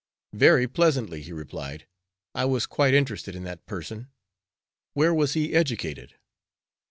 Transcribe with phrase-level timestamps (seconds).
[0.33, 1.85] "Very pleasantly," he replied.
[2.33, 4.09] "I was quite interested in that parson.
[4.93, 6.15] Where was he educated?"